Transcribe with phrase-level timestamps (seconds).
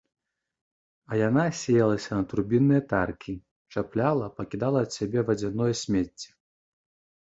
[1.09, 3.37] А яна сеялася на турбінныя таркі,
[3.75, 6.29] чапляла, пакідала ад сябе вадзяное смецце.